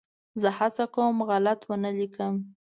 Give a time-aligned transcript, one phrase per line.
[0.41, 2.35] زه هڅه کوم غلط ونه ولیکم.